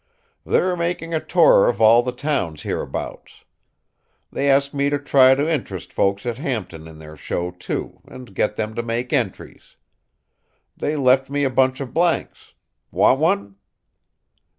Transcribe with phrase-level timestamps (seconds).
[0.43, 3.43] "They're making a tour of all the towns hereabouts.
[4.31, 8.33] They asked me to try to int'rest folks at Hampton in their show, too, and
[8.33, 9.75] get them to make entries.
[10.75, 12.55] They left me a bunch of blanks.
[12.91, 13.57] Want one?"